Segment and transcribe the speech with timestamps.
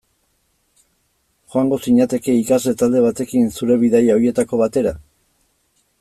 [1.55, 4.95] Joango zinateke ikasle talde batekin zure bidaia horietako batera?